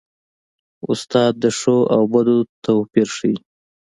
[0.91, 3.35] استاد د ښو او بدو توپیر ښيي.